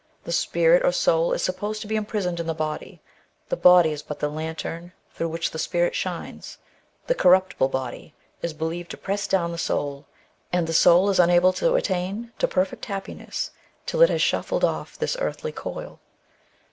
The 0.23 0.31
spirit 0.31 0.83
or 0.83 0.91
soul 0.91 1.31
is 1.31 1.43
supposed 1.43 1.81
to 1.83 1.87
be 1.87 1.95
imprisoned 1.95 2.39
in 2.39 2.47
the 2.47 2.55
body, 2.55 3.03
the 3.49 3.55
body 3.55 3.91
is 3.91 4.01
but 4.01 4.17
the 4.17 4.29
lantern 4.29 4.93
through 5.13 5.27
which 5.29 5.51
the 5.51 5.59
spirit 5.59 5.93
shines," 5.93 6.57
the 7.05 7.13
corruptible 7.13 7.67
body" 7.69 8.15
is 8.41 8.55
believed 8.55 8.89
to" 8.89 8.97
press 9.07 9.27
down 9.27 9.51
the 9.51 9.59
soul,'* 9.59 10.07
and 10.51 10.65
the 10.65 10.73
soul 10.73 11.11
is 11.11 11.19
unable 11.19 11.53
to 11.53 11.75
attain 11.75 12.31
to 12.39 12.47
perfect 12.47 12.85
happiness 12.85 13.51
till 13.85 14.01
it 14.01 14.09
has 14.09 14.21
shufiSed 14.21 14.63
off 14.63 14.97
this 14.97 15.15
earthy 15.19 15.51
coil. 15.51 15.99